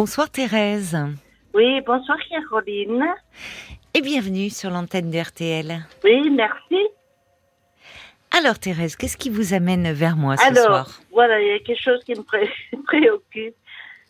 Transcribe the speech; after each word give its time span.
Bonsoir 0.00 0.30
Thérèse. 0.30 0.96
Oui, 1.54 1.80
bonsoir 1.80 2.16
Caroline. 2.30 3.04
Et 3.94 4.00
bienvenue 4.00 4.48
sur 4.48 4.70
l'antenne 4.70 5.10
de 5.10 5.18
RTL. 5.18 5.80
Oui, 6.04 6.30
merci. 6.30 6.86
Alors 8.30 8.60
Thérèse, 8.60 8.94
qu'est-ce 8.94 9.16
qui 9.16 9.28
vous 9.28 9.54
amène 9.54 9.90
vers 9.92 10.14
moi 10.16 10.36
ce 10.36 10.44
Alors, 10.46 10.66
soir? 10.86 11.00
voilà, 11.10 11.40
il 11.42 11.48
y 11.48 11.50
a 11.50 11.58
quelque 11.58 11.82
chose 11.82 11.98
qui 12.04 12.14
me 12.14 12.22
pré- 12.22 12.48
préoccupe 12.86 13.56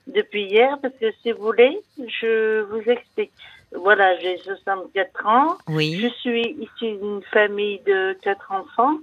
depuis 0.07 0.43
hier, 0.45 0.77
parce 0.83 0.93
que 1.01 1.07
si 1.23 1.33
vous 1.33 1.43
voulez, 1.43 1.81
je 2.21 2.61
vous 2.65 2.83
explique. 2.87 3.33
Voilà, 3.75 4.15
j'ai 4.19 4.37
64 4.37 5.27
ans. 5.27 5.57
Je 5.69 5.73
Oui. 5.73 6.13
suis 6.21 6.51
issue 6.61 6.99
d'une 6.99 7.23
famille 7.33 7.81
de 7.87 8.13
quatre 8.23 8.53
enfants. 8.53 8.99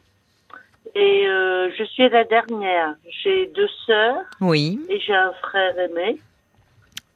Et 0.94 1.28
euh, 1.28 1.72
je 1.80 1.84
suis 1.84 2.08
la 2.10 2.26
dernière. 2.26 2.94
J'ai 3.24 3.48
deux 3.56 3.70
sœurs 3.88 4.22
Oui. 4.40 4.80
et 4.88 5.00
j'ai 5.00 5.16
un 5.16 5.34
frère 5.42 5.80
aîné. 5.80 6.20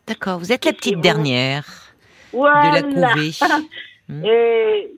D'accord. 0.10 0.40
Vous 0.40 0.52
êtes 0.52 0.66
la 0.66 0.72
Et 0.72 0.74
petite 0.74 0.96
vous 0.96 1.02
dernière 1.02 1.64
Voilà. 2.34 2.82
de 2.82 3.00
la 3.00 3.10
couvée. 3.14 3.32
Hmm. 4.12 4.26
Et 4.26 4.92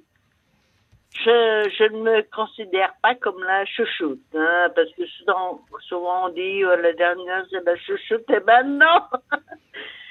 je, 1.13 1.69
je 1.77 1.83
ne 1.93 1.99
me 2.01 2.21
considère 2.33 2.93
pas 3.03 3.13
comme 3.15 3.43
la 3.43 3.65
chouchoute, 3.65 4.21
hein, 4.33 4.69
parce 4.73 4.87
que 4.97 5.05
souvent, 5.05 5.59
souvent 5.89 6.27
on 6.27 6.29
dit 6.29 6.63
oh, 6.63 6.73
la 6.81 6.93
dernière 6.93 7.43
c'est 7.51 7.61
la 7.65 7.75
chouchoute, 7.75 8.23
et 8.29 8.39
ben 8.39 8.63
non 8.63 9.01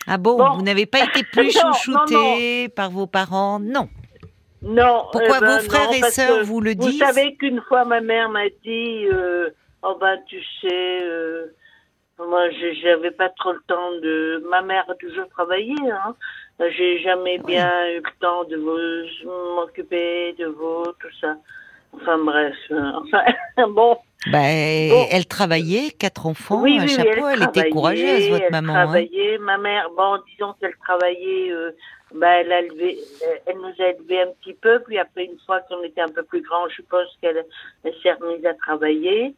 Ah 0.06 0.18
bon, 0.18 0.36
Bon. 0.36 0.50
vous 0.56 0.60
n'avez 0.62 0.84
pas 0.84 0.98
été 1.04 1.22
plus 1.32 1.50
chouchoutée 1.50 2.68
par 2.68 2.90
vos 2.90 3.06
parents 3.06 3.58
Non. 3.58 3.88
Non. 4.60 5.06
Pourquoi 5.12 5.38
eh 5.38 5.40
ben 5.40 5.58
vos 5.60 5.64
frères 5.70 5.86
non, 5.86 5.92
et 5.94 6.10
sœurs 6.10 6.44
vous 6.44 6.60
le 6.60 6.72
Vous 6.76 6.90
disent 6.90 6.98
savez 6.98 7.34
qu'une 7.36 7.62
fois 7.62 7.86
ma 7.86 8.02
mère 8.02 8.28
m'a 8.28 8.50
dit 8.62 9.06
euh, 9.10 9.48
Oh 9.82 9.96
ben 9.98 10.18
tu 10.26 10.42
sais, 10.60 11.02
euh, 11.04 11.46
moi 12.28 12.50
j'avais 12.82 13.10
pas 13.10 13.28
trop 13.30 13.52
le 13.52 13.60
temps 13.66 13.92
de. 14.02 14.44
Ma 14.50 14.62
mère 14.62 14.84
a 14.88 14.94
toujours 14.94 15.28
travaillé, 15.30 15.74
hein. 15.90 16.14
J'ai 16.76 17.00
jamais 17.02 17.38
bien 17.38 17.70
eu 17.90 17.96
le 17.96 18.20
temps 18.20 18.44
de 18.44 18.56
vous 18.56 19.56
m'occuper 19.56 20.34
de 20.38 20.46
vous, 20.46 20.84
tout 21.00 21.08
ça. 21.20 21.36
Enfin 21.94 22.18
bref, 22.18 22.54
euh, 22.70 22.92
enfin 22.96 23.22
bon. 23.68 23.96
Ben, 24.30 24.90
Bon. 24.90 25.06
elle 25.10 25.26
travaillait, 25.26 25.90
quatre 25.98 26.26
enfants, 26.26 26.60
oui, 26.60 26.76
un 26.78 26.82
oui, 26.82 26.88
chapeau, 26.90 27.26
elle, 27.28 27.42
était 27.42 27.70
courageuse, 27.70 28.28
votre 28.28 28.44
elle 28.44 28.52
maman. 28.52 28.74
hein. 28.74 28.84
travaillait. 28.84 29.38
Ma 29.38 29.56
mère, 29.56 29.88
bon, 29.96 30.18
disons 30.30 30.52
qu'elle 30.60 30.76
travaillait, 30.84 31.50
euh, 31.50 31.70
bah, 32.14 32.28
elle, 32.40 32.52
a 32.52 32.60
élevé, 32.60 32.98
elle 33.46 33.56
nous 33.56 33.72
a 33.82 33.88
élevés 33.88 34.20
un 34.20 34.32
petit 34.42 34.52
peu, 34.52 34.80
puis 34.86 34.98
après, 34.98 35.24
une 35.24 35.38
fois 35.46 35.60
qu'on 35.60 35.82
était 35.82 36.02
un 36.02 36.10
peu 36.10 36.22
plus 36.22 36.42
grand, 36.42 36.68
je 36.68 36.74
suppose 36.74 37.06
qu'elle 37.22 37.42
elle 37.82 37.94
s'est 38.02 38.12
remise 38.12 38.44
à 38.44 38.52
travailler. 38.54 39.34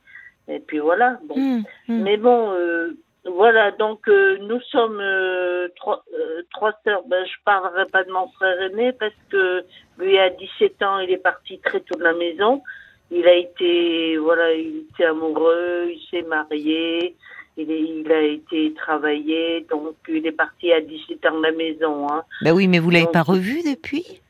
Et 0.48 0.58
puis 0.60 0.78
voilà, 0.78 1.18
bon. 1.24 1.34
Hum, 1.36 1.64
hum. 1.88 2.02
Mais 2.02 2.16
bon, 2.16 2.50
euh, 2.52 2.96
voilà, 3.24 3.70
donc 3.72 4.08
euh, 4.08 4.36
nous 4.40 4.60
sommes 4.62 4.98
euh, 5.00 5.68
trois, 5.76 6.04
trois 6.52 6.72
sœurs. 6.84 7.02
Ben, 7.06 7.24
je 7.24 7.32
parlerai 7.44 7.86
pas 7.86 8.02
de 8.04 8.10
mon 8.10 8.28
frère 8.32 8.60
aîné 8.62 8.92
parce 8.92 9.14
que 9.30 9.64
lui, 9.98 10.18
à 10.18 10.30
17 10.30 10.82
ans, 10.82 10.98
il 10.98 11.10
est 11.10 11.22
parti 11.22 11.58
très 11.60 11.80
tôt 11.80 11.96
de 11.98 12.02
la 12.04 12.14
maison. 12.14 12.62
Il 13.10 13.26
a 13.28 13.34
été, 13.34 14.16
voilà, 14.16 14.52
il 14.54 14.86
était 14.90 15.04
amoureux, 15.04 15.90
il 15.90 16.00
s'est 16.10 16.22
marié, 16.22 17.14
il, 17.58 17.70
est, 17.70 17.80
il 17.80 18.10
a 18.10 18.22
été 18.22 18.72
travaillé, 18.74 19.66
donc 19.70 19.94
il 20.08 20.26
est 20.26 20.32
parti 20.32 20.72
à 20.72 20.80
17 20.80 21.26
ans 21.26 21.38
de 21.38 21.42
la 21.42 21.52
maison. 21.52 22.08
Hein. 22.10 22.22
Ben 22.42 22.52
oui, 22.52 22.66
mais 22.68 22.78
vous 22.78 22.88
l'avez 22.90 23.04
Donc- 23.04 23.12
pas 23.12 23.22
revu 23.22 23.60
depuis? 23.62 24.20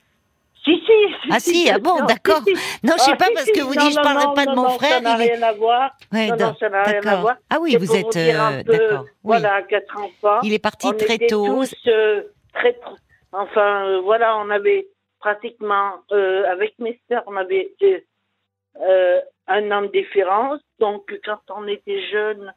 Si, 0.65 0.71
si, 0.77 0.93
si. 1.23 1.29
Ah 1.33 1.41
si, 1.41 1.71
ah 1.71 1.79
bon, 1.81 2.05
d'accord. 2.07 2.43
si. 2.47 2.55
Non, 2.85 2.93
je 2.97 3.03
sais 3.03 3.11
Ah, 3.15 3.17
pas 3.17 3.31
parce 3.35 3.51
que 3.51 3.61
vous 3.63 3.73
dites 3.75 3.91
je 3.91 3.97
non, 3.97 4.03
parlerai 4.03 4.27
non, 4.27 4.35
pas 4.35 4.47
de 4.47 4.51
mon 4.55 4.63
non, 4.63 4.69
frère. 4.71 4.91
Ça 4.93 5.01
n'a 5.01 5.19
est- 5.25 5.33
rien 5.35 5.43
à 5.43 5.53
voir. 5.53 5.91
Ouais, 6.13 6.27
non, 6.29 6.37
non, 6.37 6.55
ça 6.61 6.69
n'a 6.69 6.83
rien 6.85 7.01
à 7.05 7.17
voir. 7.17 7.37
Ah 7.51 7.57
oui, 7.61 7.77
vous 7.77 7.97
êtes 7.97 8.17
euh, 8.17 8.63
d'accord. 8.63 9.05
Voilà, 9.25 9.63
quatre 9.63 9.97
enfants. 9.99 10.41
Il 10.45 10.53
est 10.53 10.61
parti 10.61 10.87
on 10.87 10.93
très 10.93 11.15
était 11.17 11.27
tôt. 11.27 11.47
tous 11.47 11.75
euh, 11.89 12.23
très, 12.55 12.79
enfin, 13.33 13.87
euh, 13.87 14.01
voilà, 14.03 14.37
on 14.39 14.51
avait 14.51 14.87
pratiquement, 15.19 15.95
euh, 16.13 16.45
avec 16.51 16.79
mes 16.79 17.01
sœurs, 17.09 17.25
on 17.27 17.37
avait 17.37 17.75
euh, 18.81 19.21
un 19.49 19.71
an 19.73 19.83
de 19.83 19.89
différence. 19.89 20.61
Donc, 20.79 21.13
quand 21.25 21.41
on 21.57 21.67
était 21.67 22.01
jeunes, 22.13 22.53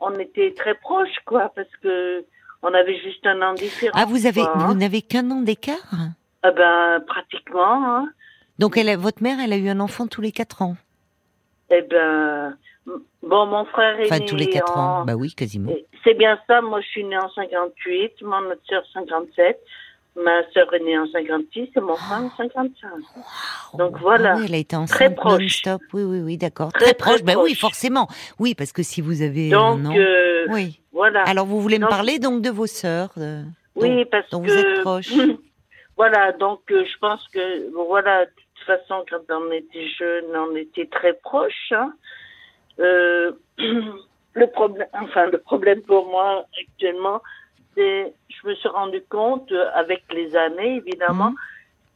on 0.00 0.14
était 0.18 0.54
très 0.56 0.74
proches, 0.74 1.18
quoi, 1.26 1.52
parce 1.54 1.68
que 1.82 2.24
on 2.62 2.72
avait 2.72 2.98
juste 3.00 3.26
un 3.26 3.40
an 3.42 3.52
de 3.52 3.58
différence. 3.58 4.00
Ah, 4.02 4.06
vous 4.06 4.26
avez, 4.26 4.40
quoi, 4.42 4.52
hein. 4.56 4.66
vous 4.68 4.74
n'avez 4.74 5.02
qu'un 5.02 5.30
an 5.30 5.40
d'écart? 5.42 5.76
Ah 6.42 6.50
ben, 6.52 7.00
pratiquement, 7.06 7.84
hein. 7.84 8.08
Donc 8.58 8.76
elle, 8.76 8.88
a- 8.88 8.96
votre 8.96 9.22
mère, 9.22 9.38
elle 9.42 9.52
a 9.52 9.56
eu 9.56 9.68
un 9.68 9.80
enfant 9.80 10.06
tous 10.06 10.20
les 10.20 10.32
quatre 10.32 10.62
ans. 10.62 10.76
Eh 11.70 11.82
ben, 11.82 12.56
bon, 13.22 13.46
mon 13.46 13.64
frère 13.66 14.00
est 14.00 14.06
Enfin, 14.06 14.18
né 14.20 14.26
tous 14.26 14.36
les 14.36 14.48
quatre 14.48 14.76
en... 14.76 15.00
ans. 15.00 15.04
Bah 15.04 15.14
oui, 15.14 15.32
quasiment. 15.34 15.70
Et 15.70 15.86
C'est 16.04 16.14
bien 16.14 16.38
ça, 16.46 16.60
moi 16.60 16.80
je 16.80 16.86
suis 16.88 17.04
née 17.04 17.16
en 17.18 17.28
58, 17.30 18.22
mon 18.22 18.38
autre 18.50 18.60
sœur 18.68 18.82
57, 18.92 19.60
ma 20.16 20.42
sœur 20.52 20.72
est 20.74 20.80
née 20.80 20.98
en 20.98 21.06
56 21.06 21.68
et 21.76 21.80
mon 21.80 21.94
frère 21.96 22.22
en 22.24 22.30
55. 22.36 22.90
Donc 23.78 23.98
voilà. 23.98 24.32
Ah 24.32 24.36
oui, 24.38 24.44
elle 24.48 24.54
a 24.54 24.58
été 24.58 24.68
Très 24.76 24.82
enceinte 24.82 25.16
proche. 25.16 25.42
non-stop. 25.42 25.82
Oui, 25.92 26.02
oui, 26.02 26.20
oui, 26.20 26.36
d'accord. 26.38 26.72
Très, 26.72 26.86
Très, 26.86 26.94
très 26.94 27.12
proche. 27.12 27.22
Ben 27.22 27.36
oui, 27.36 27.50
proche. 27.52 27.60
forcément. 27.60 28.08
Oui, 28.38 28.54
parce 28.54 28.72
que 28.72 28.82
si 28.82 29.00
vous 29.00 29.22
avez 29.22 29.50
Donc, 29.50 29.80
un 29.80 29.86
an. 29.86 29.94
euh, 29.96 30.46
Oui. 30.50 30.80
voilà. 30.92 31.22
Alors 31.24 31.46
vous 31.46 31.60
voulez 31.60 31.76
me 31.78 31.82
Donc- 31.82 31.90
parler 31.90 32.18
donc 32.18 32.42
de 32.42 32.50
vos 32.50 32.66
sœurs 32.66 33.10
de- 33.16 33.42
oui, 33.76 33.88
dont- 34.04 34.10
parce 34.10 34.28
dont 34.30 34.42
que... 34.42 34.48
vous 34.50 34.58
êtes 34.58 34.80
proches. 34.80 35.12
voilà, 36.00 36.32
donc 36.32 36.62
euh, 36.72 36.82
je 36.90 36.96
pense 36.98 37.22
que, 37.28 37.70
voilà, 37.74 38.24
de 38.24 38.30
toute 38.54 38.64
façon, 38.64 39.04
quand 39.10 39.24
on 39.38 39.52
était 39.52 39.86
jeunes, 39.98 40.34
on 40.34 40.56
était 40.56 40.86
très 40.86 41.12
proches. 41.12 41.72
hein. 41.72 41.92
Euh, 42.78 43.32
le 43.58 44.46
problème, 44.46 44.88
enfin, 44.94 45.26
le 45.26 45.36
problème 45.36 45.82
pour 45.82 46.06
moi 46.08 46.46
actuellement, 46.58 47.20
c'est, 47.74 48.14
je 48.34 48.48
me 48.48 48.54
suis 48.54 48.68
rendu 48.70 49.02
compte, 49.10 49.52
euh, 49.52 49.68
avec 49.74 50.02
les 50.18 50.34
années, 50.36 50.76
évidemment, 50.76 51.32
Mhm. 51.32 51.36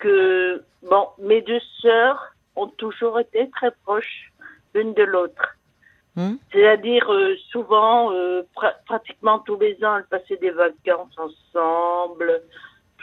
que, 0.00 0.62
bon, 0.82 1.04
mes 1.19 1.41
deux 1.41 1.65
sœurs 1.81 2.21
ont 2.56 2.69
toujours 2.82 3.19
été 3.19 3.48
très 3.56 3.72
proches 3.84 4.31
l'une 4.75 4.92
de 4.92 5.04
l'autre. 5.04 5.47
Hmm 6.16 6.34
C'est-à-dire, 6.53 7.10
euh, 7.10 7.34
souvent, 7.53 8.12
pra- 8.56 8.76
pratiquement 8.86 9.38
tous 9.47 9.59
les 9.59 9.82
ans, 9.82 9.97
elles 9.97 10.10
passaient 10.16 10.36
des 10.48 10.50
vacances 10.50 11.16
ensemble, 11.26 12.42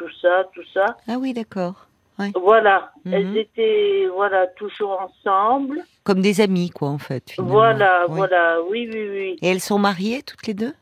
tout 0.02 0.12
ça, 0.22 0.46
tout 0.54 0.64
ça. 0.74 0.86
Ah 1.08 1.18
oui, 1.20 1.34
d'accord. 1.34 1.88
Voilà, 2.36 2.92
Mhm. 3.04 3.14
elles 3.16 3.38
étaient, 3.38 4.06
voilà, 4.14 4.46
toujours 4.46 5.02
ensemble. 5.02 5.82
Comme 6.04 6.22
des 6.22 6.40
amies, 6.40 6.70
quoi, 6.70 6.90
en 6.90 7.00
fait. 7.00 7.32
finalement. 7.32 7.54
Voilà, 7.56 8.06
Oui. 8.10 8.16
voilà, 8.18 8.62
oui, 8.70 8.88
oui, 8.94 9.10
oui. 9.10 9.38
Et 9.42 9.48
elles 9.50 9.60
sont 9.60 9.80
mariées 9.80 10.22
toutes 10.22 10.46
les 10.46 10.54
deux? 10.54 10.74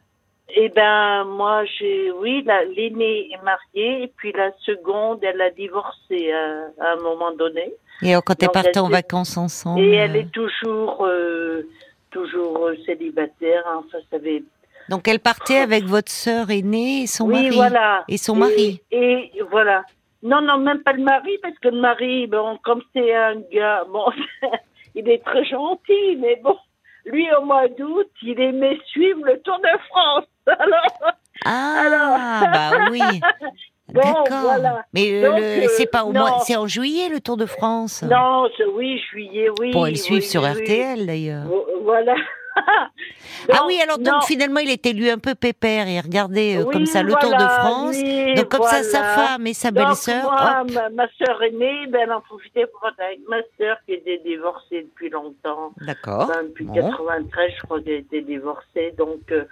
Eh 0.53 0.67
ben, 0.69 1.23
moi, 1.25 1.63
j'ai, 1.65 2.11
oui, 2.11 2.43
la- 2.45 2.65
l'aînée 2.65 3.29
est 3.31 3.41
mariée, 3.43 4.03
et 4.03 4.07
puis 4.17 4.33
la 4.33 4.51
seconde, 4.65 5.23
elle 5.23 5.39
a 5.39 5.51
divorcé 5.51 6.31
à, 6.33 6.65
à 6.81 6.93
un 6.93 6.97
moment 6.97 7.31
donné. 7.31 7.71
Et 8.01 8.11
alors, 8.11 8.23
quand 8.25 8.41
elles 8.43 8.49
elles 8.65 8.79
en 8.81 8.89
vacances 8.89 9.37
ensemble 9.37 9.81
Et 9.81 9.93
elle 9.93 10.15
euh, 10.17 10.19
est 10.21 10.31
toujours, 10.31 11.05
euh, 11.05 11.61
toujours 12.11 12.65
euh, 12.67 12.75
célibataire. 12.85 13.63
hein, 13.67 13.83
Enfin, 13.85 13.99
ça 14.09 14.15
avait 14.17 14.43
Donc 14.87 15.07
elle 15.07 15.19
partait 15.19 15.57
avec 15.59 15.83
votre 15.85 16.11
sœur 16.11 16.49
aînée 16.49 17.03
et 17.03 17.07
son 17.07 17.25
oui, 17.25 17.33
mari. 17.43 17.49
voilà. 17.55 18.03
Et 18.07 18.17
son 18.17 18.35
mari. 18.35 18.81
Et, 18.91 19.31
et 19.35 19.41
voilà. 19.51 19.83
Non, 20.23 20.41
non, 20.41 20.57
même 20.57 20.81
pas 20.83 20.93
le 20.93 21.03
mari, 21.03 21.37
parce 21.41 21.57
que 21.59 21.69
le 21.69 21.79
mari, 21.79 22.27
bon, 22.27 22.57
comme 22.63 22.81
c'est 22.93 23.15
un 23.15 23.35
gars, 23.53 23.83
bon, 23.91 24.05
il 24.95 25.07
est 25.09 25.23
très 25.23 25.45
gentil, 25.45 26.17
mais 26.19 26.35
bon, 26.43 26.57
lui, 27.05 27.27
au 27.39 27.45
mois 27.45 27.67
d'août, 27.69 28.09
il 28.23 28.39
aimait 28.39 28.77
suivre 28.87 29.21
le 29.23 29.39
Tour 29.41 29.57
de 29.59 29.79
France. 29.89 30.25
Alors, 31.45 32.15
Ah, 32.15 32.49
bah 32.53 32.71
oui. 32.91 32.99
D'accord. 33.89 34.25
voilà. 34.29 34.83
Mais 34.93 35.09
le- 35.21 35.63
euh, 35.63 35.67
c'est 35.69 35.89
pas 35.89 36.03
au 36.03 36.11
non. 36.13 36.19
mois, 36.19 36.39
c'est 36.41 36.55
en 36.55 36.67
juillet 36.67 37.09
le 37.09 37.21
Tour 37.21 37.37
de 37.37 37.45
France. 37.45 38.03
non, 38.03 38.47
oui, 38.73 39.01
juillet, 39.09 39.47
oui. 39.59 39.71
Pour 39.71 39.85
le 39.85 39.95
suivre 39.95 40.21
oui, 40.21 40.27
sur 40.27 40.43
oui, 40.43 40.49
RTL 40.49 41.05
d'ailleurs. 41.07 41.43
oui. 41.49 42.13
Ah 43.51 43.63
oui, 43.65 43.79
alors 43.81 43.97
donc 43.97 44.13
non. 44.13 44.21
finalement 44.21 44.59
il 44.59 44.69
était 44.69 44.93
lui 44.93 45.09
un 45.09 45.17
peu 45.17 45.33
pépère, 45.35 45.87
il 45.87 45.99
regardait 46.01 46.57
euh, 46.57 46.63
Oui, 46.65 46.73
comme 46.73 46.85
ça 46.85 47.01
le 47.03 47.13
Tour 47.13 47.31
de 47.31 47.43
France. 47.47 47.97
donc 48.35 48.49
comme 48.49 48.63
ça 48.67 48.83
sa 48.83 49.03
femme 49.03 49.47
et 49.47 49.53
sa 49.53 49.71
belle-sœur, 49.71 50.29
ma, 50.73 50.89
ma 50.89 51.07
sœur 51.17 51.41
aînée, 51.43 51.87
ben, 51.87 52.01
elle 52.03 52.11
en 52.11 52.21
profitait 52.21 52.67
pour 52.67 52.87
être 52.89 52.99
avec 52.99 53.19
ma 53.27 53.37
sœur 53.57 53.77
qui 53.85 53.93
était 53.93 54.19
divorcée 54.25 54.83
depuis 54.83 55.09
longtemps. 55.09 55.71
D'accord. 55.81 56.23
Enfin, 56.29 56.43
depuis 56.43 56.65
Bon. 56.65 56.73
93, 56.73 57.51
je 57.57 57.61
crois 57.63 57.81
qu'elle 57.81 57.93
était 57.95 58.21
divorcée. 58.21 58.93
Donc, 58.97 59.31
euh, 59.31 59.45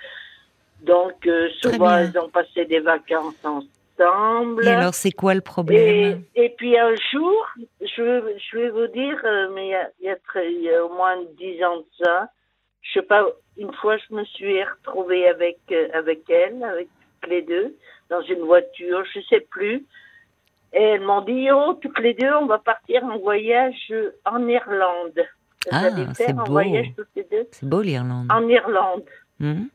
donc 0.81 1.13
euh, 1.25 1.47
souvent, 1.61 1.97
elles 1.97 2.17
ont 2.19 2.29
passé 2.29 2.65
des 2.65 2.79
vacances 2.79 3.33
ensemble. 3.43 4.63
Et 4.65 4.69
alors 4.69 4.93
c'est 4.93 5.11
quoi 5.11 5.33
le 5.33 5.41
problème? 5.41 6.21
Et, 6.35 6.45
et 6.45 6.49
puis 6.49 6.77
un 6.77 6.93
jour, 7.11 7.45
je, 7.81 8.01
vais- 8.03 8.37
je 8.51 8.57
vais 8.57 8.69
vous 8.69 8.87
dire, 8.87 9.17
euh, 9.25 9.49
mais 9.55 9.67
il 9.67 9.71
y 9.71 9.75
a, 9.75 9.89
il 10.01 10.05
y, 10.07 10.09
a 10.09 10.15
très- 10.17 10.51
il 10.53 10.61
y 10.61 10.69
a 10.71 10.85
au 10.85 10.89
moins 10.93 11.15
dix 11.39 11.63
ans 11.63 11.77
de 11.77 11.85
ça, 12.03 12.29
je 12.87 12.99
sais 12.99 13.05
pas, 13.05 13.25
une 13.57 13.73
fois 13.73 13.97
je 13.97 14.13
me 14.15 14.23
suis 14.25 14.63
retrouvée 14.63 15.27
avec, 15.27 15.57
euh, 15.71 15.87
avec 15.93 16.29
elle, 16.29 16.63
avec 16.63 16.87
les 17.27 17.41
deux, 17.41 17.75
dans 18.09 18.21
une 18.21 18.39
voiture, 18.41 19.03
je 19.13 19.19
sais 19.29 19.41
plus. 19.41 19.85
Et 20.73 20.81
elles 20.83 21.01
m'ont 21.01 21.21
dit, 21.21 21.49
oh, 21.51 21.73
toutes 21.81 21.99
les 21.99 22.13
deux, 22.13 22.31
on 22.33 22.45
va 22.45 22.59
partir 22.59 23.03
en 23.05 23.17
voyage 23.19 23.93
en 24.25 24.47
Irlande. 24.47 25.19
Ah, 25.71 25.89
c'est 26.13 26.33
beau. 26.33 26.45
voyage 26.45 26.87
toutes 26.95 27.07
les 27.15 27.23
deux 27.23 27.47
C'est 27.51 27.67
beau 27.67 27.81
l'Irlande. 27.81 28.27
en 28.31 28.47
Irlande. 28.47 29.03
Hmm 29.39 29.65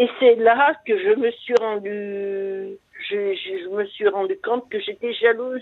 et 0.00 0.08
c'est 0.20 0.36
là 0.36 0.74
que 0.86 0.96
je 0.96 1.12
me 1.18 1.28
suis 1.32 1.54
rendu, 1.60 2.78
je, 3.10 3.34
je, 3.34 3.64
je 3.64 3.68
me 3.68 3.84
suis 3.86 4.06
rendu 4.06 4.38
compte 4.44 4.70
que 4.70 4.78
j'étais 4.78 5.12
jalouse. 5.12 5.60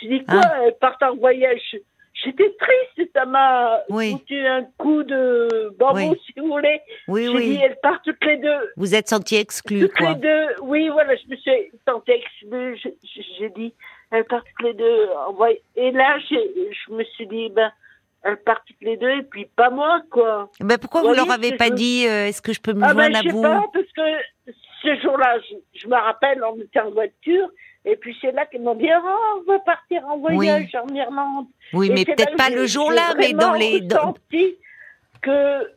Je 0.00 0.08
dis 0.08 0.24
quoi, 0.24 0.40
Ah. 0.44 0.60
elle 0.64 0.74
part 0.76 0.96
en 1.02 1.14
voyage. 1.16 1.76
J'étais 2.24 2.50
triste, 2.58 3.10
ça 3.14 3.26
m'a 3.26 3.80
Oui. 3.90 4.12
foutu 4.12 4.38
un 4.46 4.64
coup 4.78 5.02
de 5.02 5.70
bambou, 5.78 5.98
Oui. 6.12 6.20
si 6.24 6.32
vous 6.40 6.46
voulez. 6.46 6.80
Oui, 7.08 7.24
J'ai 7.26 7.28
oui. 7.36 7.50
dit, 7.56 7.60
elles 7.62 7.76
partent 7.82 8.04
toutes 8.04 8.24
les 8.24 8.38
deux. 8.38 8.72
Vous 8.76 8.94
êtes 8.94 9.08
senti 9.08 9.36
exclu, 9.36 9.80
Toutes 9.80 9.92
quoi. 9.98 10.10
les 10.10 10.14
deux, 10.16 10.46
oui, 10.62 10.88
voilà, 10.88 11.14
je 11.16 11.28
me 11.28 11.36
suis 11.36 11.52
sentie 11.86 12.12
exclue. 12.12 12.76
Je- 12.82 12.88
je- 13.04 13.22
J'ai 13.38 13.50
dit, 13.50 13.74
elles 14.10 14.24
partent 14.24 14.46
toutes 14.56 14.66
les 14.66 14.74
deux. 14.74 15.08
Et 15.76 15.90
là, 15.92 16.18
je 16.30 16.92
me 16.92 17.04
suis 17.04 17.26
dit, 17.26 17.50
ben, 17.50 17.70
elles 18.22 18.38
partent 18.38 18.66
toutes 18.66 18.80
les 18.80 18.96
deux, 18.96 19.10
et 19.10 19.22
puis 19.22 19.44
pas 19.54 19.68
moi, 19.70 20.00
quoi. 20.10 20.48
Ben, 20.60 20.78
pourquoi 20.78 21.02
vous 21.02 21.08
Voyez 21.08 21.22
leur 21.22 21.30
avez 21.30 21.54
pas 21.56 21.66
je- 21.68 21.74
dit 21.74 22.06
euh, 22.08 22.28
est-ce 22.28 22.40
que 22.40 22.52
je 22.54 22.60
peux 22.60 22.72
me 22.72 22.82
Ah 22.82 22.94
ben, 22.94 23.12
joindre 23.12 23.14
je 23.14 23.18
à 23.18 23.22
sais 23.22 23.28
vous 23.28 23.42
pas, 23.42 23.64
parce 23.72 23.92
que 23.92 24.52
ce 24.82 25.00
jour-là, 25.02 25.38
je, 25.50 25.54
je 25.80 25.86
me 25.86 25.94
rappelle, 25.96 26.42
on 26.44 26.58
était 26.60 26.80
en 26.80 26.90
voiture, 26.90 27.48
et 27.86 27.96
puis 27.96 28.14
c'est 28.20 28.32
là 28.32 28.44
qu'ils 28.46 28.62
m'ont 28.62 28.74
dit, 28.74 28.88
oh, 28.92 29.08
on 29.38 29.50
va 29.50 29.58
partir 29.60 30.04
en 30.06 30.18
voyage 30.18 30.74
en 30.74 30.92
Irlande. 30.94 31.46
Oui, 31.72 31.88
Et 31.90 31.94
mais 31.94 32.04
peut-être 32.04 32.36
pas 32.36 32.50
le 32.50 32.66
jour-là, 32.66 33.14
mais 33.16 33.32
dans 33.32 33.52
les. 33.52 33.80
ressenti 33.90 34.56
que, 35.22 35.70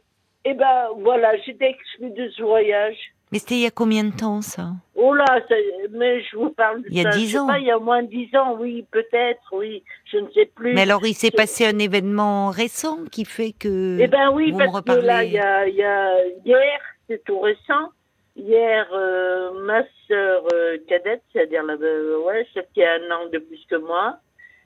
eh 0.45 0.53
ben, 0.53 0.87
voilà, 0.99 1.37
j'étais 1.45 1.69
exclue 1.69 2.11
de 2.11 2.29
ce 2.35 2.41
voyage. 2.41 2.97
Mais 3.31 3.37
c'était 3.37 3.55
il 3.55 3.61
y 3.61 3.67
a 3.67 3.71
combien 3.71 4.03
de 4.03 4.11
temps, 4.15 4.41
ça? 4.41 4.69
Oh 4.95 5.13
là, 5.13 5.25
ça- 5.47 5.55
mais 5.91 6.23
je 6.23 6.35
vous 6.35 6.49
parle 6.49 6.81
de 6.81 6.87
Il 6.89 6.97
y 6.97 7.05
a 7.05 7.11
ça, 7.11 7.17
10 7.17 7.27
je 7.27 7.31
sais 7.33 7.37
ans. 7.37 7.45
Pas, 7.47 7.59
il 7.59 7.65
y 7.67 7.71
a 7.71 7.77
au 7.77 7.81
moins 7.81 8.01
dix 8.01 8.27
ans, 8.35 8.57
oui, 8.59 8.85
peut-être, 8.91 9.41
oui, 9.51 9.83
je 10.11 10.17
ne 10.17 10.27
sais 10.31 10.47
plus. 10.47 10.73
Mais 10.73 10.81
alors, 10.81 11.05
il 11.05 11.13
s'est 11.13 11.29
passé 11.29 11.67
un 11.67 11.77
événement 11.77 12.49
récent 12.49 12.97
qui 13.11 13.25
fait 13.25 13.51
que. 13.51 13.99
Eh 13.99 14.07
ben 14.07 14.31
oui, 14.31 14.49
vous 14.51 14.57
parce 14.57 14.81
que 14.81 14.91
là, 15.05 15.23
il 15.23 15.33
y 15.33 15.37
a, 15.39 15.67
y 15.67 15.83
a 15.83 16.25
hier, 16.43 16.79
c'est 17.07 17.23
tout 17.23 17.39
récent. 17.39 17.91
Hier, 18.39 18.87
euh, 18.93 19.51
ma 19.65 19.83
sœur 20.07 20.43
euh, 20.53 20.77
cadette, 20.87 21.21
c'est-à-dire 21.33 21.63
la, 21.63 21.73
euh, 21.73 22.19
ouais, 22.25 22.47
celle 22.53 22.67
qui 22.73 22.81
a 22.83 22.93
un 22.93 23.11
an 23.11 23.25
de 23.31 23.37
plus 23.39 23.63
que 23.69 23.75
moi, 23.75 24.17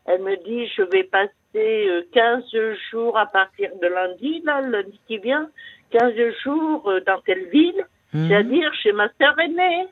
elle 0.05 0.21
me 0.21 0.35
dit, 0.43 0.67
je 0.77 0.83
vais 0.83 1.03
passer 1.03 1.31
euh, 1.55 2.03
15 2.13 2.43
jours 2.91 3.17
à 3.17 3.25
partir 3.25 3.71
de 3.81 3.87
lundi, 3.87 4.41
là, 4.45 4.61
lundi 4.61 4.99
qui 5.07 5.17
vient, 5.17 5.49
15 5.91 6.13
jours 6.43 6.91
dans 7.05 7.19
telle 7.21 7.49
ville, 7.49 7.85
Mhm. 8.13 8.27
c'est-à-dire 8.27 8.73
chez 8.75 8.91
ma 8.91 9.09
sœur 9.19 9.39
aînée. 9.39 9.87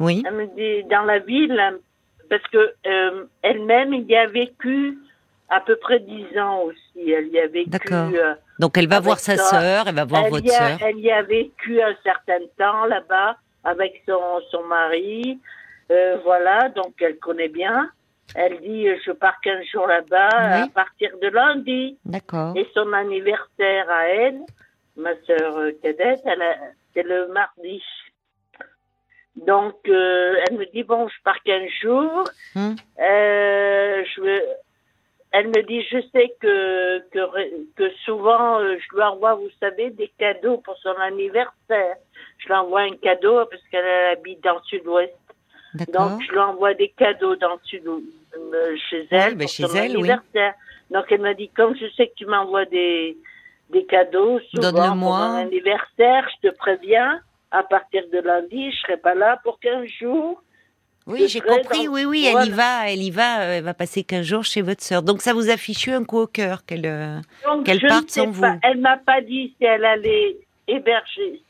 Oui. 0.00 0.22
Elle 0.26 0.34
me 0.34 0.46
dit 0.46 0.84
dans 0.88 1.02
la 1.04 1.20
ville, 1.20 1.58
hein, 1.58 1.76
parce 2.28 2.42
que 2.48 2.72
euh, 2.86 3.24
elle-même 3.42 3.94
il 3.94 4.06
y 4.06 4.16
a 4.16 4.26
vécu 4.26 4.98
à 5.48 5.60
peu 5.60 5.76
près 5.76 6.00
dix 6.00 6.26
ans 6.38 6.62
aussi. 6.64 7.10
Elle 7.10 7.28
y 7.28 7.38
a 7.38 7.46
vécu. 7.46 7.70
Donc, 8.58 8.76
elle 8.78 8.88
va 8.88 9.00
voir 9.00 9.18
sa 9.18 9.36
sœur, 9.36 9.88
elle 9.88 9.94
va 9.94 10.04
voir 10.04 10.24
elle, 10.24 10.30
votre 10.30 10.48
sœur. 10.48 10.78
elle 10.80 10.98
y 10.98 11.10
a 11.10 11.22
vécu 11.22 11.80
un 11.82 11.94
certain 12.02 12.40
temps 12.58 12.86
là-bas 12.86 13.36
avec 13.64 14.02
son, 14.06 14.40
son 14.50 14.64
mari. 14.64 15.38
Euh, 15.90 16.16
voilà, 16.24 16.68
donc 16.70 16.94
elle 17.00 17.18
connaît 17.18 17.48
bien. 17.48 17.90
Elle 18.34 18.60
dit 18.60 18.88
euh, 18.88 18.96
je 19.04 19.12
pars 19.12 19.40
15 19.42 19.64
jours 19.72 19.86
là-bas 19.86 20.28
Oui. 20.32 20.62
à 20.62 20.68
partir 20.74 21.10
de 21.22 21.28
lundi. 21.28 21.96
D'accord. 22.04 22.54
Et 22.56 22.66
son 22.74 22.92
anniversaire 22.92 23.88
à 23.88 24.08
elle, 24.08 24.40
ma 24.96 25.10
sœur 25.26 25.56
euh, 25.58 25.70
cadette, 25.82 26.20
c'est 26.94 27.02
le 27.04 27.28
mardi. 27.28 27.82
Donc, 29.36 29.76
euh, 29.88 30.34
elle 30.48 30.56
me 30.56 30.64
dit, 30.72 30.82
bon, 30.82 31.08
je 31.08 31.22
pars 31.22 31.42
15 31.44 31.68
jours. 31.82 32.24
Hmm. 32.54 32.74
Euh, 33.00 34.02
je 34.16 34.40
Elle 35.38 35.48
me 35.48 35.62
dit, 35.64 35.82
je 35.82 35.98
sais 36.12 36.34
que, 36.40 36.98
que, 37.76 37.90
souvent, 38.06 38.58
euh, 38.58 38.78
je 38.78 38.96
lui 38.96 39.02
envoie, 39.02 39.34
vous 39.34 39.50
savez, 39.60 39.90
des 39.90 40.10
cadeaux 40.18 40.56
pour 40.64 40.78
son 40.78 40.94
anniversaire. 40.98 41.96
Je 42.38 42.46
lui 42.46 42.54
envoie 42.54 42.80
un 42.80 42.96
cadeau 42.96 43.44
parce 43.44 43.62
qu'elle 43.70 43.84
habite 44.12 44.42
dans 44.42 44.54
le 44.54 44.62
sud-ouest. 44.64 45.12
Donc, 45.92 46.22
je 46.26 46.32
lui 46.32 46.38
envoie 46.38 46.72
des 46.72 46.88
cadeaux 46.88 47.36
dans 47.36 47.52
le 47.52 47.60
sud, 47.64 47.86
euh, 47.86 48.76
chez 48.88 49.06
elle, 49.10 49.34
ben, 49.34 49.40
pour 49.40 49.48
chez 49.50 49.64
son 49.64 49.74
elle, 49.74 49.98
oui. 49.98 50.08
Donc, 50.90 51.04
elle 51.10 51.20
m'a 51.20 51.34
dit, 51.34 51.50
comme 51.50 51.76
je 51.76 51.86
sais 51.96 52.06
que 52.06 52.14
tu 52.14 52.24
m'envoies 52.24 52.64
des, 52.64 53.18
des 53.68 53.84
cadeaux 53.84 54.40
souvent 54.54 54.72
pour 54.72 54.96
mon 54.96 55.36
anniversaire, 55.36 56.26
je 56.34 56.48
te 56.48 56.54
préviens, 56.54 57.20
à 57.50 57.62
partir 57.62 58.04
de 58.10 58.20
lundi, 58.20 58.70
je 58.70 58.76
serai 58.78 58.96
pas 58.96 59.14
là 59.14 59.38
pour 59.44 59.60
15 59.60 59.86
jours. 60.00 60.42
Oui, 61.06 61.28
j'ai 61.28 61.40
compris. 61.40 61.86
dans- 61.86 61.92
Oui, 61.92 62.04
oui, 62.04 62.26
elle 62.28 62.46
y 62.46 62.50
va, 62.50 62.90
elle 62.90 63.02
y 63.02 63.10
va, 63.10 63.40
euh, 63.42 63.52
elle 63.58 63.64
va 63.64 63.74
passer 63.74 64.02
15 64.02 64.24
jours 64.26 64.44
chez 64.44 64.62
votre 64.62 64.82
sœur. 64.82 65.02
Donc, 65.02 65.22
ça 65.22 65.32
vous 65.32 65.50
a 65.50 65.56
fichu 65.56 65.92
un 65.92 66.04
coup 66.04 66.18
au 66.18 66.26
cœur 66.26 66.64
qu'elle. 66.64 66.86
euh, 66.86 67.18
Qu'elle 67.64 67.80
parte 67.80 68.06
ne 68.06 68.10
sans 68.10 68.30
vous? 68.30 68.44
Elle 68.62 68.80
m'a 68.80 68.96
pas 68.96 69.20
dit 69.20 69.54
si 69.58 69.64
elle 69.64 69.84
allait 69.84 70.36
héberger, 70.68 71.40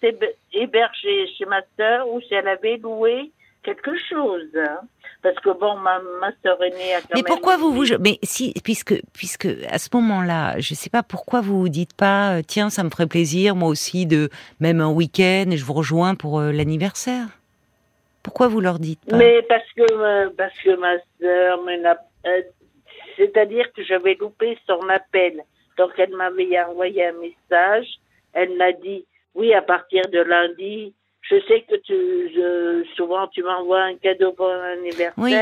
héberger 0.52 1.26
chez 1.38 1.44
ma 1.46 1.60
sœur 1.78 2.08
ou 2.08 2.20
si 2.20 2.34
elle 2.34 2.48
avait 2.48 2.76
loué 2.76 3.32
quelque 3.62 3.92
chose. 4.08 4.48
hein. 4.56 4.80
Parce 5.22 5.36
que 5.40 5.50
bon, 5.58 5.76
ma, 5.78 5.98
ma 6.20 6.30
sœur 6.42 6.62
aînée 6.62 6.94
a 6.94 7.00
quand 7.00 7.08
Mais 7.14 7.16
même 7.16 7.24
pourquoi 7.26 7.56
vous 7.56 7.72
vous 7.72 7.84
mais 7.98 8.18
si 8.22 8.52
puisque 8.62 8.94
puisque 9.12 9.48
à 9.68 9.78
ce 9.78 9.88
moment-là, 9.94 10.60
je 10.60 10.74
sais 10.74 10.90
pas 10.90 11.02
pourquoi 11.02 11.40
vous 11.40 11.58
vous 11.60 11.68
dites 11.68 11.94
pas 11.94 12.36
euh, 12.36 12.42
tiens 12.46 12.70
ça 12.70 12.84
me 12.84 12.90
ferait 12.90 13.06
plaisir 13.08 13.56
moi 13.56 13.68
aussi 13.68 14.06
de 14.06 14.28
même 14.60 14.80
un 14.80 14.90
week-end 14.90 15.46
et 15.50 15.56
je 15.56 15.64
vous 15.64 15.72
rejoins 15.72 16.14
pour 16.14 16.38
euh, 16.38 16.52
l'anniversaire? 16.52 17.26
Pourquoi 18.26 18.48
vous 18.48 18.60
leur 18.60 18.80
dites 18.80 19.04
pas? 19.08 19.16
Mais 19.16 19.40
parce 19.42 19.70
que 19.76 20.28
parce 20.30 20.58
que 20.58 20.74
ma 20.74 20.98
sœur 21.20 21.60
euh, 22.26 22.42
c'est-à-dire 23.16 23.72
que 23.72 23.84
j'avais 23.84 24.14
loupé 24.14 24.58
son 24.66 24.80
appel. 24.88 25.44
Donc 25.78 25.92
elle 25.96 26.10
m'avait 26.10 26.60
envoyé 26.60 27.06
un 27.06 27.12
message. 27.12 27.86
Elle 28.32 28.56
m'a 28.56 28.72
dit 28.72 29.06
oui 29.36 29.54
à 29.54 29.62
partir 29.62 30.02
de 30.08 30.18
lundi. 30.18 30.92
Je 31.22 31.36
sais 31.46 31.60
que 31.68 31.76
tu 31.76 31.94
je- 32.34 32.84
souvent 32.96 33.28
tu 33.28 33.44
m'envoies 33.44 33.82
un 33.82 33.94
cadeau 33.94 34.32
pour 34.32 34.48
un 34.50 34.72
anniversaire. 34.72 35.14
Oui, 35.18 35.32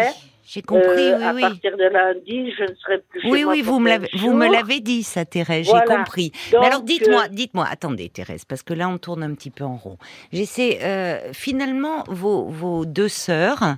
j'ai 0.47 0.63
compris. 0.63 0.85
Euh, 1.11 1.17
oui, 1.19 1.25
à 1.25 1.33
oui. 1.35 1.41
partir 1.41 1.77
de 1.77 1.85
lundi, 1.85 2.53
je 2.59 2.63
ne 2.65 2.75
serai 2.77 2.99
plus 3.09 3.21
chez 3.23 3.31
Oui, 3.31 3.45
moi 3.45 3.53
oui, 3.55 3.63
vous 3.63 3.79
me 3.81 3.89
15 3.89 3.99
l'avez, 4.01 4.19
vous 4.19 4.33
me 4.35 4.49
l'avez 4.53 4.81
dit, 4.81 5.03
ça, 5.03 5.25
Thérèse, 5.25 5.65
j'ai 5.67 5.71
Voilà. 5.71 5.97
compris. 5.97 6.33
Donc, 6.53 6.61
Mais 6.61 6.67
alors, 6.69 6.83
dites-moi, 6.83 7.23
euh, 7.25 7.29
dites-moi, 7.31 7.67
attendez, 7.71 8.09
Thérèse, 8.11 8.45
parce 8.45 8.63
que 8.63 8.75
là, 8.75 8.89
on 8.89 8.99
tourne 8.99 9.23
un 9.23 9.35
petit 9.35 9.51
peu 9.51 9.65
en 9.65 9.77
rond. 9.77 9.97
J'essaie, 10.33 10.79
euh, 10.83 11.33
finalement, 11.33 12.05
vos, 12.09 12.45
vos 12.45 12.85
deux 12.85 13.09
sœurs, 13.09 13.77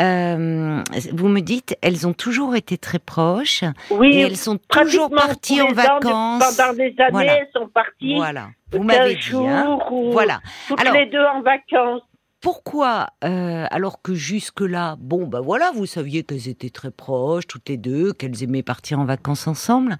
euh, 0.00 0.82
vous 1.12 1.28
me 1.28 1.40
dites, 1.40 1.76
elles 1.82 2.06
ont 2.06 2.12
toujours 2.12 2.56
été 2.56 2.78
très 2.78 2.98
proches, 2.98 3.64
oui, 3.90 4.14
et 4.14 4.20
elles 4.20 4.36
sont 4.36 4.58
toujours 4.68 5.10
parties 5.10 5.60
en 5.62 5.72
vacances. 5.72 6.56
Pendant 6.56 6.72
des 6.74 6.94
années, 6.98 7.08
Voilà. 7.10 7.38
elles 7.38 7.48
sont 7.52 7.68
parties. 7.68 8.14
Voilà, 8.16 8.48
vous 8.72 8.78
15 8.78 8.86
m'avez 8.86 9.14
dit, 9.16 9.34
hein. 9.34 9.78
ou 9.90 10.12
Voilà. 10.12 10.40
toutes 10.68 10.80
Alors- 10.80 10.94
les 10.94 11.06
deux 11.06 11.24
en 11.24 11.42
vacances. 11.42 12.02
Pourquoi, 12.44 13.06
euh, 13.24 13.64
alors 13.70 14.02
que 14.02 14.12
jusque-là, 14.12 14.96
bon, 14.98 15.26
ben 15.26 15.40
voilà, 15.40 15.70
vous 15.74 15.86
saviez 15.86 16.24
qu'elles 16.24 16.46
étaient 16.50 16.68
très 16.68 16.90
proches, 16.90 17.46
toutes 17.46 17.70
les 17.70 17.78
deux, 17.78 18.12
qu'elles 18.12 18.42
aimaient 18.42 18.62
partir 18.62 19.00
en 19.00 19.06
vacances 19.06 19.46
ensemble. 19.46 19.96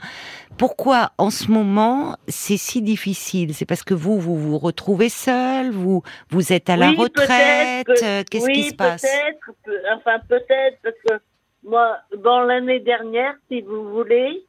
Pourquoi, 0.59 1.13
en 1.17 1.31
ce 1.31 1.51
moment, 1.51 2.17
c'est 2.29 2.59
si 2.59 2.83
difficile? 2.83 3.55
C'est 3.55 3.65
parce 3.65 3.83
que 3.83 3.95
vous, 3.95 4.21
vous 4.21 4.37
vous 4.37 4.59
retrouvez 4.59 5.09
seul, 5.09 5.71
vous, 5.71 6.03
vous 6.29 6.53
êtes 6.53 6.69
à 6.69 6.77
la 6.77 6.91
retraite. 6.91 7.89
euh, 8.03 8.23
Qu'est-ce 8.31 8.45
oui, 8.45 8.53
qui 8.53 8.63
se 8.65 8.75
passe? 8.75 9.01
peut-être, 9.01 9.57
peu- 9.65 9.81
enfin 9.97 10.19
peut-être 10.29 10.79
parce 10.83 10.97
que 11.09 11.25
moi, 11.63 11.97
bon 12.19 12.41
l'année 12.41 12.81
dernière, 12.81 13.35
si 13.51 13.63
vous 13.63 13.89
voulez, 13.89 14.45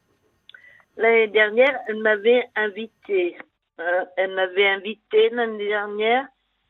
l'année 0.98 1.30
dernière, 1.30 1.80
elle 1.88 2.02
m'avait 2.02 2.44
invité. 2.58 3.38
Euh, 3.80 4.04
elle 4.18 4.34
m'avait 4.36 4.68
invité 4.68 5.30
l'année 5.32 5.70
dernière. 5.70 6.26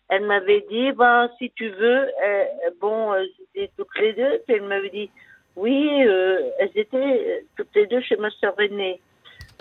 Elle 0.10 0.26
m'avait 0.26 0.66
dit, 0.70 0.92
ben 0.92 1.30
si 1.38 1.52
tu 1.52 1.70
veux, 1.70 2.08
euh, 2.24 2.46
bon, 2.80 3.14
euh, 3.14 3.24
c'était 3.38 3.72
toutes 3.78 3.98
les 4.00 4.14
deux. 4.14 4.42
Puis 4.46 4.56
elle 4.56 4.64
m'avait 4.64 4.90
dit, 4.90 5.10
oui, 5.56 6.06
euh, 6.06 6.50
elles 6.60 6.72
étaient 6.76 6.98
euh, 6.98 7.40
toutes 7.58 7.74
les 7.76 7.88
deux 7.88 8.02
chez 8.02 8.16
ma 8.18 8.30
sœur 8.30 8.60
aînée. 8.60 9.02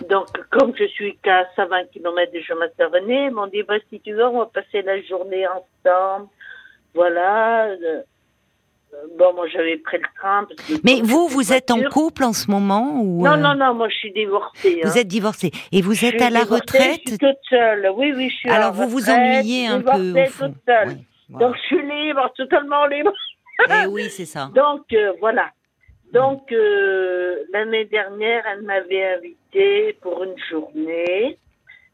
Donc, 0.09 0.27
comme 0.49 0.75
je 0.75 0.85
suis 0.85 1.17
qu'à 1.17 1.49
120 1.55 1.85
km 1.91 2.31
de 2.31 2.39
chez 2.41 2.53
ma 2.53 2.69
sœur 2.71 2.95
aînée, 2.95 3.25
ils 3.25 3.31
m'ont 3.31 3.47
dit, 3.47 3.63
bah, 3.63 3.77
si 3.89 3.99
tu 4.01 4.13
veux, 4.13 4.25
on 4.25 4.39
va 4.39 4.45
passer 4.47 4.81
la 4.81 5.01
journée 5.01 5.47
ensemble. 5.47 6.27
Voilà. 6.93 7.75
Bon, 9.17 9.33
moi, 9.33 9.47
j'avais 9.47 9.77
pris 9.77 9.97
le 9.97 10.03
train. 10.17 10.45
Parce 10.45 10.67
que 10.67 10.73
Mais 10.83 11.01
vous, 11.03 11.27
vous 11.27 11.53
êtes 11.53 11.71
en 11.71 11.81
couple 11.83 12.23
en 12.23 12.33
ce 12.33 12.49
moment 12.49 12.99
ou 13.01 13.23
Non, 13.23 13.33
euh, 13.33 13.37
non, 13.37 13.55
non, 13.55 13.73
moi, 13.73 13.89
je 13.89 13.95
suis 13.95 14.11
divorcée. 14.11 14.81
Vous 14.83 14.89
hein. 14.89 14.95
êtes 15.01 15.07
divorcé 15.07 15.51
et 15.71 15.81
vous 15.81 15.93
Je 15.93 16.07
êtes 16.07 16.21
à 16.21 16.29
la 16.29 16.41
divorcée, 16.41 16.61
retraite. 16.61 17.01
Je 17.05 17.09
suis 17.09 17.17
toute 17.17 17.37
seule. 17.49 17.89
Oui, 17.95 18.13
oui, 18.15 18.29
je 18.29 18.35
suis 18.35 18.49
Alors 18.49 18.69
en 18.69 18.73
vous 18.73 18.89
vous 18.89 18.97
retraite, 18.97 19.17
ennuyez 19.17 19.67
un 19.67 19.81
peu 19.81 19.91
au 19.91 19.99
divorcée, 19.99 20.31
fond. 20.31 20.47
toute 20.47 20.61
seule. 20.65 20.87
Oui, 20.89 21.05
voilà. 21.29 21.47
Donc, 21.47 21.55
je 21.55 21.61
suis 21.67 21.81
libre, 21.81 22.33
totalement 22.35 22.85
libre. 22.87 23.11
Eh 23.69 23.85
oui, 23.87 24.09
c'est 24.09 24.25
ça. 24.25 24.49
Donc, 24.55 24.91
euh, 24.93 25.13
voilà. 25.19 25.49
Donc, 26.13 26.51
euh, 26.51 27.43
l'année 27.51 27.85
dernière, 27.85 28.43
elle 28.51 28.61
m'avait 28.61 29.15
invitée 29.15 29.97
pour 30.01 30.23
une 30.23 30.37
journée. 30.49 31.37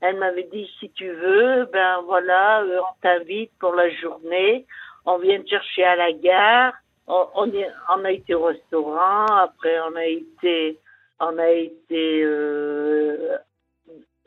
Elle 0.02 0.18
m'avait 0.18 0.48
dit, 0.52 0.70
si 0.80 0.90
tu 0.92 1.08
veux, 1.08 1.66
ben 1.72 2.00
voilà, 2.06 2.62
euh, 2.62 2.80
on 2.80 3.02
t'invite 3.02 3.52
pour 3.60 3.74
la 3.74 3.90
journée. 3.90 4.66
On 5.06 5.18
vient 5.18 5.42
te 5.42 5.48
chercher 5.50 5.84
à 5.84 5.96
la 5.96 6.12
gare. 6.12 6.74
On, 7.08 7.28
on, 7.36 7.52
est- 7.52 7.72
on 7.90 8.06
a 8.06 8.12
été 8.12 8.34
au 8.36 8.44
restaurant. 8.46 9.26
Après, 9.26 9.80
on 9.82 9.96
a 9.96 10.06
été, 10.06 10.78
on 11.20 11.38
a 11.38 11.50
été 11.50 12.24
euh, 12.24 13.38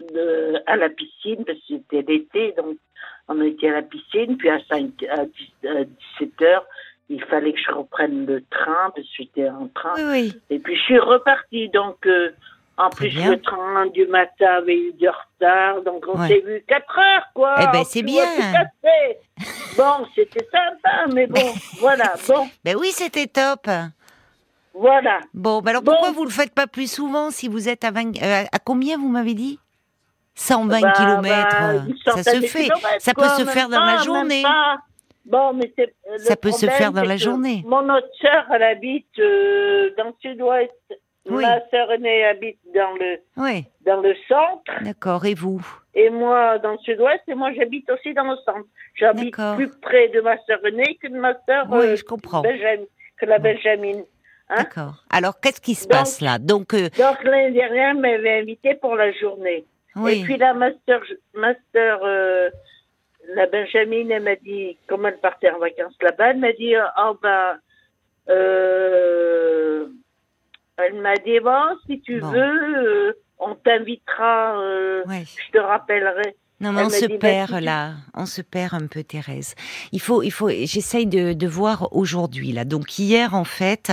de- 0.00 0.60
à 0.66 0.76
la 0.76 0.88
piscine 0.90 1.44
parce 1.44 1.58
que 1.60 1.64
c'était 1.68 2.02
l'été. 2.02 2.52
Donc, 2.56 2.76
on 3.28 3.40
était 3.40 3.68
à 3.68 3.72
la 3.74 3.82
piscine, 3.82 4.36
puis 4.36 4.50
à, 4.50 4.58
5, 4.68 5.02
à 5.10 5.24
17 5.24 6.42
heures, 6.42 6.66
il 7.08 7.22
fallait 7.24 7.52
que 7.52 7.60
je 7.60 7.70
reprenne 7.72 8.26
le 8.26 8.42
train, 8.50 8.90
parce 8.94 9.06
que 9.06 9.12
j'étais 9.18 9.48
en 9.48 9.68
train. 9.68 9.94
Oui, 9.96 10.02
oui. 10.32 10.40
Et 10.50 10.58
puis 10.58 10.76
je 10.76 10.82
suis 10.82 10.98
repartie, 10.98 11.68
donc 11.70 12.06
euh, 12.06 12.30
en 12.76 12.90
Très 12.90 13.06
plus 13.08 13.16
bien. 13.16 13.30
le 13.30 13.40
train 13.40 13.86
du 13.86 14.06
matin 14.06 14.46
avait 14.58 14.76
eu 14.76 14.92
du 14.94 15.08
retard, 15.08 15.82
donc 15.82 16.04
on 16.08 16.18
Ouais. 16.18 16.28
s'est 16.28 16.40
vu 16.40 16.64
4 16.66 16.98
heures, 16.98 17.26
quoi. 17.34 17.54
Eh 17.60 17.66
ben, 17.72 17.78
En 17.80 17.84
c'est 17.84 18.02
bien. 18.02 18.24
Bon, 19.76 20.06
c'était 20.14 20.44
sympa, 20.50 21.06
mais 21.12 21.26
bon, 21.26 21.40
voilà, 21.80 22.14
bon, 22.28 22.48
Ben 22.64 22.76
oui, 22.76 22.88
c'était 22.92 23.26
top. 23.26 23.68
voilà. 24.72 25.20
Bon, 25.32 25.60
ben 25.60 25.70
alors 25.70 25.82
Bon. 25.82 25.92
pourquoi 25.92 26.10
vous 26.12 26.24
le 26.24 26.30
faites 26.30 26.54
pas 26.54 26.66
plus 26.66 26.90
souvent 26.90 27.30
si 27.30 27.48
vous 27.48 27.68
êtes 27.68 27.84
à 27.84 27.90
20, 27.90 28.20
euh, 28.22 28.44
à 28.50 28.58
combien 28.58 28.96
vous 28.98 29.08
m'avez 29.08 29.34
dit? 29.34 29.58
120 30.36 30.80
Bah, 30.80 30.92
kilomètres, 30.92 31.56
bah, 31.60 31.70
euh, 31.70 31.80
une 31.86 31.96
ça 31.98 32.22
se 32.24 32.40
fait. 32.40 32.68
Ça 32.98 33.14
peut 33.14 33.28
se 33.28 33.44
faire 33.44 33.68
dans 33.68 33.84
la 33.84 33.98
journée. 33.98 34.42
Bon, 35.26 35.52
mais 35.54 35.72
Ça 36.18 36.36
peut 36.36 36.50
se 36.50 36.66
faire 36.66 36.92
dans 36.92 37.04
la 37.04 37.16
journée. 37.16 37.62
Mon 37.66 37.88
autre 37.88 38.08
sœur, 38.20 38.44
elle 38.52 38.62
habite 38.64 39.06
euh, 39.18 39.90
dans 39.96 40.04
le 40.06 40.14
sud-ouest. 40.20 40.72
Oui. 41.26 41.42
Ma 41.42 41.58
sœur 41.70 41.90
aînée 41.92 42.24
habite 42.26 42.58
dans 42.74 42.92
le 42.98 43.18
Oui, 43.38 43.64
dans 43.86 44.00
le 44.02 44.14
centre 44.28 44.82
d'accord. 44.82 45.24
Et 45.24 45.34
vous? 45.34 45.64
Et 45.94 46.10
moi 46.10 46.58
dans 46.58 46.72
le 46.72 46.78
sud-ouest 46.78 47.22
et 47.28 47.34
moi 47.34 47.50
j'habite 47.54 47.88
aussi 47.90 48.12
dans 48.12 48.24
le 48.30 48.36
centre. 48.44 48.66
J'habite 48.94 49.34
plus 49.56 49.70
près 49.80 50.08
de 50.08 50.20
ma 50.20 50.36
sœur 50.44 50.58
aînée 50.66 50.98
que 51.02 51.08
de 51.08 51.16
ma 51.18 51.32
sœur 51.46 51.66
Oui, 51.70 51.86
euh, 51.86 51.96
je 51.96 52.04
comprends. 52.04 52.42
Benjamin- 52.42 52.84
que 53.16 53.26
la. 53.26 53.38
Benjamine. 53.38 54.04
Hein 54.50 54.56
D'accord. 54.58 55.02
Alors, 55.10 55.40
qu'est-ce 55.40 55.60
qui 55.62 55.74
se 55.74 55.84
Donc- 55.88 55.98
passe 55.98 56.20
là? 56.20 56.38
Donc, 56.38 56.74
euh, 56.74 56.90
Donc 56.98 57.24
l'année 57.24 57.52
dernière, 57.52 57.90
elle 57.92 57.98
m'avait 58.00 58.40
invitée 58.40 58.74
pour 58.74 58.94
la 58.94 59.10
journée. 59.12 59.64
oui. 59.96 60.20
Et 60.20 60.24
puis 60.24 60.36
là, 60.36 60.52
ma 60.52 60.70
sœur, 60.86 61.00
ma 61.32 61.54
sœur 61.72 62.00
euh, 62.04 62.50
la 63.34 63.46
Benjamine, 63.46 64.10
elle 64.10 64.22
m'a 64.24 64.36
dit, 64.36 64.76
comme 64.86 65.06
elle 65.06 65.16
partait 65.18 65.50
en 65.50 65.58
vacances 65.58 65.96
là-bas, 66.02 66.32
elle 66.32 66.38
m'a 66.38 66.52
dit, 66.52 66.74
oh 66.98 67.16
ben, 67.22 67.58
euh, 68.28 69.86
elle 70.76 71.00
m'a 71.00 71.16
dit, 71.16 71.40
bon, 71.40 71.76
si 71.86 72.00
tu 72.00 72.20
Bon. 72.20 72.30
veux, 72.30 72.38
euh, 73.08 73.12
on 73.38 73.54
t'invitera, 73.54 74.58
euh, 74.60 75.04
ouais. 75.06 75.24
je 75.24 75.50
te 75.52 75.58
rappellerai. 75.58 76.36
Non, 76.64 76.72
mais 76.72 76.82
on 76.84 76.88
se 76.88 77.04
dit, 77.04 77.18
perd 77.18 77.52
là, 77.60 77.92
on 78.14 78.24
se 78.26 78.40
perd 78.40 78.74
un 78.74 78.86
peu, 78.86 79.02
Thérèse. 79.04 79.54
Il 79.92 80.00
faut, 80.00 80.22
il 80.22 80.30
faut. 80.30 80.48
J'essaye 80.48 81.06
de, 81.06 81.32
de 81.34 81.46
voir 81.46 81.88
aujourd'hui 81.92 82.52
là. 82.52 82.64
Donc 82.64 82.98
hier, 82.98 83.34
en 83.34 83.44
fait, 83.44 83.92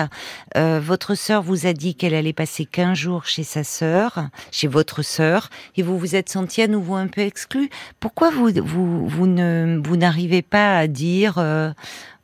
euh, 0.56 0.80
votre 0.82 1.16
sœur 1.16 1.42
vous 1.44 1.68
a 1.68 1.74
dit 1.74 1.96
qu'elle 1.96 2.14
allait 2.14 2.32
passer 2.34 2.66
15 2.66 2.98
jours 2.98 3.26
chez 3.26 3.44
sa 3.44 3.64
sœur, 3.66 4.28
chez 4.52 4.68
votre 4.68 5.02
sœur, 5.02 5.50
et 5.76 5.84
vous 5.84 6.00
vous 6.00 6.16
êtes 6.16 6.30
senti 6.30 6.62
à 6.62 6.68
nouveau 6.68 6.96
un 6.96 7.08
peu 7.08 7.22
exclu. 7.22 7.70
Pourquoi 8.00 8.30
vous, 8.30 8.50
vous, 8.64 9.08
vous 9.08 9.28
ne, 9.28 9.82
vous 9.84 9.98
n'arrivez 9.98 10.42
pas 10.42 10.78
à 10.78 10.88
dire, 10.88 11.38
euh, 11.38 11.72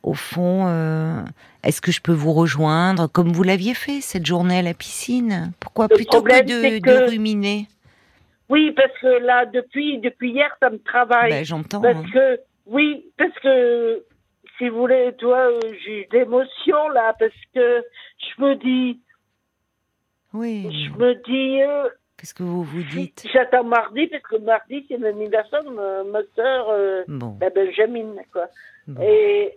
au 0.02 0.14
fond, 0.14 0.64
euh, 0.68 1.22
est-ce 1.64 1.80
que 1.80 1.92
je 1.92 2.00
peux 2.00 2.12
vous 2.12 2.32
rejoindre 2.32 3.08
comme 3.08 3.32
vous 3.32 3.42
l'aviez 3.42 3.74
fait 3.74 4.00
cette 4.00 4.24
journée 4.24 4.58
à 4.58 4.62
la 4.62 4.72
piscine? 4.74 5.52
Pourquoi 5.60 5.88
Le 5.90 5.96
plutôt 5.96 6.22
que 6.22 6.42
de, 6.42 6.60
c'est 6.62 6.80
de 6.80 6.84
que- 6.84 7.10
ruminer 7.10 7.68
Oui, 8.48 8.72
parce 8.72 8.92
que 9.00 9.06
là, 9.24 9.44
depuis, 9.46 9.98
depuis 9.98 10.30
hier, 10.30 10.50
ça 10.60 10.70
me 10.70 10.78
travaille. 10.78 11.30
Ben, 11.30 11.44
j'entends. 11.44 11.80
parce 11.82 11.96
hein. 11.98 12.04
que, 12.12 12.40
oui, 12.66 13.04
parce 13.18 13.38
que, 13.40 14.04
si 14.56 14.68
vous 14.68 14.78
voulez, 14.78 15.12
toi, 15.18 15.50
euh, 15.50 15.60
j'ai 15.84 16.08
d'émotion 16.10 16.88
là, 16.88 17.14
parce 17.18 17.32
que 17.54 17.82
je 18.18 18.42
me 18.42 18.54
dis, 18.56 19.00
Oui. 20.32 20.68
je 20.72 20.98
me 20.98 21.14
dis, 21.24 21.62
euh, 21.62 21.88
Qu'est-ce 22.16 22.34
que 22.34 22.42
vous 22.42 22.64
vous 22.64 22.82
dites? 22.82 23.26
J'attends 23.32 23.62
mardi, 23.64 24.08
parce 24.08 24.22
que 24.24 24.36
mardi, 24.38 24.84
c'est 24.88 24.96
l'anniversaire 24.98 25.62
de 25.62 25.70
ma, 25.70 26.02
ma 26.04 26.20
soeur, 26.34 26.68
euh, 26.70 27.04
Bon. 27.06 27.36
la 27.40 27.50
Benjamine, 27.50 28.16
quoi. 28.32 28.48
bon. 28.88 29.00
Et, 29.02 29.56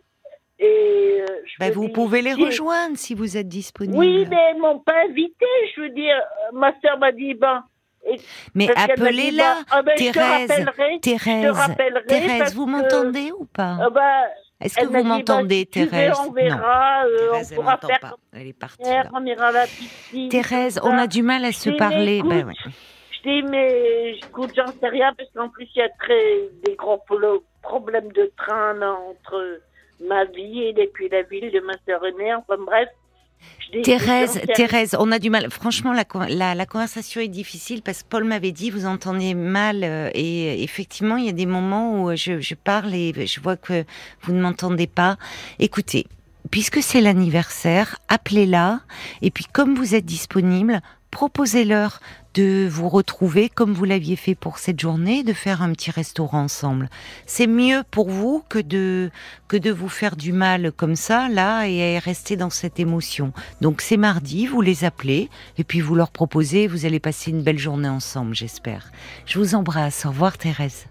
et 0.59 1.21
euh, 1.21 1.25
je 1.45 1.55
Ben, 1.59 1.71
vous 1.71 1.87
dis, 1.87 1.91
pouvez 1.93 2.21
les 2.21 2.33
rejoindre 2.35 2.97
si 2.97 3.15
vous 3.15 3.35
êtes 3.35 3.47
disponible. 3.47 3.97
Oui, 3.97 4.27
mais 4.29 4.37
elles 4.51 4.59
m'ont 4.59 4.77
pas 4.79 5.05
invité, 5.09 5.45
je 5.75 5.81
veux 5.81 5.89
dire. 5.89 6.21
Ma 6.53 6.71
soeur 6.81 6.99
m'a 6.99 7.11
dit, 7.11 7.33
ben... 7.33 7.63
et- 8.05 8.19
Mais 8.55 8.69
appelez-la, 8.75 9.55
ben, 9.55 9.65
ah 9.71 9.81
ben, 9.81 9.95
Thérèse. 9.95 10.65
Thérèse. 11.01 11.55
Thérèse, 12.07 12.55
vous 12.55 12.65
m'entendez 12.65 13.31
ou 13.31 13.45
pas 13.45 13.77
Ah 13.81 13.89
ben, 13.89 14.23
Est-ce 14.59 14.79
que 14.79 14.85
vous 14.85 15.03
m'entendez, 15.03 15.59
veux, 15.61 15.65
Thérèse 15.65 16.17
on 16.25 16.31
verra, 16.31 17.03
euh, 17.05 17.17
Thérèse, 17.31 17.51
on 17.51 17.55
pourra 17.55 17.77
faire 17.77 17.99
pas. 17.99 18.15
Elle 18.33 18.47
est 18.47 18.53
partie. 18.53 18.83
là. 18.83 19.03
on 19.13 19.25
ira 19.25 19.47
à 19.47 19.51
la 19.51 19.65
piscine. 19.65 20.29
Thérèse, 20.29 20.79
on 20.83 20.97
a 20.97 21.07
du 21.07 21.23
mal 21.23 21.43
à 21.45 21.51
se 21.51 21.69
parler. 21.71 22.21
Ben, 22.23 22.47
ouais. 22.47 22.53
Je 23.11 23.29
dis, 23.29 23.43
mais 23.43 24.15
écoute, 24.17 24.51
j'en 24.55 24.67
sais 24.67 24.87
rien, 24.87 25.13
parce 25.15 25.29
qu'en 25.35 25.49
plus, 25.49 25.67
il 25.75 25.79
y 25.79 25.81
a 25.83 25.89
très, 25.99 26.49
des 26.65 26.75
gros 26.75 26.99
problèmes 27.61 28.11
de 28.13 28.31
train 28.37 28.73
là, 28.73 28.93
entre 28.93 29.61
ma 29.99 30.25
ville 30.25 30.79
et 30.79 30.87
puis 30.93 31.07
la 31.09 31.21
ville 31.23 31.51
de 31.51 31.59
ma 31.59 31.73
sœur 31.85 32.03
aînée. 32.05 32.33
Enfin 32.33 32.55
bref. 32.57 32.89
Thérèse, 33.83 34.41
Thérèse, 34.55 34.95
on 34.99 35.11
a 35.13 35.19
du 35.19 35.29
mal. 35.29 35.49
Franchement, 35.49 35.93
la, 35.93 36.03
con- 36.03 36.25
la, 36.27 36.55
la 36.55 36.65
conversation 36.65 37.21
est 37.21 37.29
difficile 37.29 37.81
parce 37.81 38.03
que 38.03 38.07
Paul 38.09 38.25
m'avait 38.25 38.51
dit, 38.51 38.69
vous 38.69 38.85
entendez 38.85 39.33
mal. 39.33 39.83
euh, 39.83 40.09
et 40.13 40.61
effectivement, 40.63 41.15
il 41.15 41.25
y 41.25 41.29
a 41.29 41.33
des 41.33 41.45
moments 41.45 42.03
où 42.03 42.15
je, 42.15 42.41
je 42.41 42.53
parle 42.55 42.93
et 42.93 43.13
je 43.25 43.39
vois 43.39 43.55
que 43.55 43.85
vous 44.23 44.33
ne 44.33 44.41
m'entendez 44.41 44.87
pas. 44.87 45.15
Écoutez, 45.59 46.05
puisque 46.49 46.81
c'est 46.83 46.99
l'anniversaire, 46.99 47.97
appelez-la. 48.09 48.81
Et 49.21 49.31
puis, 49.31 49.45
comme 49.45 49.75
vous 49.75 49.95
êtes 49.95 50.05
disponible, 50.05 50.81
proposez-leur 51.11 51.99
de 52.33 52.67
vous 52.69 52.87
retrouver 52.87 53.49
comme 53.49 53.73
vous 53.73 53.83
l'aviez 53.83 54.15
fait 54.15 54.35
pour 54.35 54.57
cette 54.57 54.79
journée, 54.79 55.23
de 55.23 55.33
faire 55.33 55.61
un 55.61 55.71
petit 55.73 55.91
restaurant 55.91 56.43
ensemble. 56.43 56.89
C'est 57.25 57.47
mieux 57.47 57.83
pour 57.91 58.09
vous 58.09 58.43
que 58.47 58.59
de 58.59 59.11
que 59.47 59.57
de 59.57 59.71
vous 59.71 59.89
faire 59.89 60.15
du 60.15 60.31
mal 60.31 60.71
comme 60.71 60.95
ça 60.95 61.27
là 61.27 61.67
et 61.67 61.99
rester 61.99 62.37
dans 62.37 62.49
cette 62.49 62.79
émotion. 62.79 63.33
Donc 63.59 63.81
c'est 63.81 63.97
mardi, 63.97 64.47
vous 64.47 64.61
les 64.61 64.85
appelez 64.85 65.29
et 65.57 65.63
puis 65.63 65.81
vous 65.81 65.95
leur 65.95 66.11
proposez, 66.11 66.67
vous 66.67 66.85
allez 66.85 66.99
passer 66.99 67.31
une 67.31 67.43
belle 67.43 67.59
journée 67.59 67.89
ensemble, 67.89 68.33
j'espère. 68.33 68.91
Je 69.25 69.37
vous 69.37 69.55
embrasse. 69.55 70.05
Au 70.05 70.09
revoir 70.09 70.37
Thérèse. 70.37 70.90